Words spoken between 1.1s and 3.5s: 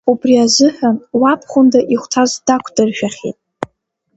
уабхәында ихәҭаз дақәдыршәахьеит.